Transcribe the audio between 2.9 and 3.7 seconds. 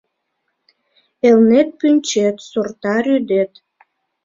рӱдет: